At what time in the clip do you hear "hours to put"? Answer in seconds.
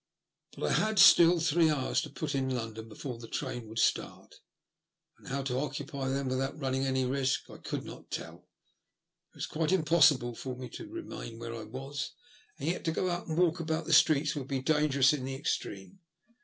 1.87-2.35